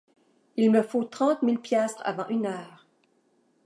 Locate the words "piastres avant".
1.59-2.27